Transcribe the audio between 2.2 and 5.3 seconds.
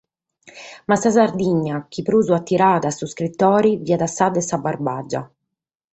atiraiat a s’iscritore fiat sa de sa Barbàgia.